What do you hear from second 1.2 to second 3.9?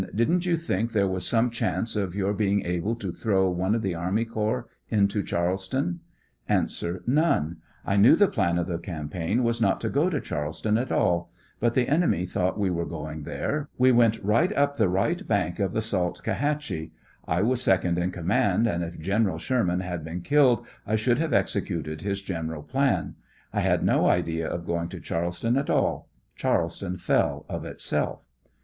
some chance of your being able to throw one of